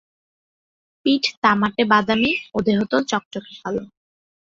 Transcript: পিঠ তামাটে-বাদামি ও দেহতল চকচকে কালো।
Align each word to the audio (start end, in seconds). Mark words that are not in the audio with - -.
পিঠ 1.05 1.23
তামাটে-বাদামি 1.43 2.31
ও 2.55 2.57
দেহতল 2.67 3.01
চকচকে 3.11 3.53
কালো। 3.61 3.83